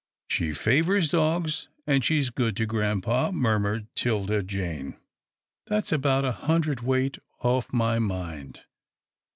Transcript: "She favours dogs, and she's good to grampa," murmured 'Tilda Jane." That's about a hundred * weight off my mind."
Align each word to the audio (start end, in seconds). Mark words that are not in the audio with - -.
"She 0.31 0.51
favours 0.53 1.09
dogs, 1.11 1.67
and 1.85 2.03
she's 2.03 2.31
good 2.31 2.57
to 2.57 2.65
grampa," 2.65 3.31
murmured 3.31 3.85
'Tilda 3.93 4.41
Jane." 4.41 4.97
That's 5.69 5.91
about 5.91 6.25
a 6.25 6.31
hundred 6.31 6.79
* 6.79 6.81
weight 6.81 7.19
off 7.43 7.71
my 7.71 7.99
mind." 7.99 8.61